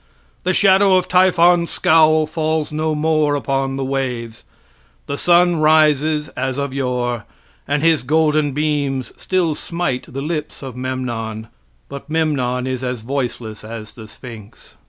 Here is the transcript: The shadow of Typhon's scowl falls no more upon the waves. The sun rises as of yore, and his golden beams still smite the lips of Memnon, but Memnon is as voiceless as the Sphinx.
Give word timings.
The 0.41 0.53
shadow 0.55 0.95
of 0.97 1.07
Typhon's 1.07 1.69
scowl 1.69 2.25
falls 2.25 2.71
no 2.71 2.95
more 2.95 3.35
upon 3.35 3.75
the 3.75 3.85
waves. 3.85 4.43
The 5.05 5.15
sun 5.15 5.57
rises 5.57 6.27
as 6.29 6.57
of 6.57 6.73
yore, 6.73 7.23
and 7.67 7.83
his 7.83 8.01
golden 8.01 8.51
beams 8.51 9.13
still 9.15 9.53
smite 9.53 10.11
the 10.11 10.19
lips 10.23 10.63
of 10.63 10.75
Memnon, 10.75 11.49
but 11.87 12.09
Memnon 12.09 12.65
is 12.65 12.83
as 12.83 13.01
voiceless 13.01 13.63
as 13.63 13.93
the 13.93 14.07
Sphinx. 14.07 14.73